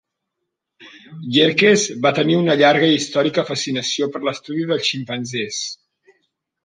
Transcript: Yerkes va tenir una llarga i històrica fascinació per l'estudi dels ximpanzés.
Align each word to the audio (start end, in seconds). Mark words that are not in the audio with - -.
Yerkes 1.35 1.83
va 2.05 2.13
tenir 2.19 2.39
una 2.45 2.55
llarga 2.61 2.89
i 2.93 2.97
històrica 3.01 3.45
fascinació 3.53 4.09
per 4.17 4.23
l'estudi 4.29 4.65
dels 4.73 4.89
ximpanzés. 4.93 5.61